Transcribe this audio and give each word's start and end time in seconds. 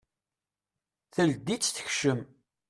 Teldi-tt 1.13 1.73
tekcem. 1.75 2.19